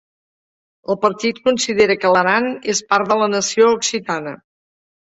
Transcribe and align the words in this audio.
El 0.93 0.97
partit 1.03 1.41
considera 1.51 1.99
que 2.05 2.13
l'Aran 2.15 2.51
és 2.75 2.83
part 2.95 3.15
de 3.15 3.21
la 3.23 3.31
nació 3.37 3.71
occitana. 3.79 4.39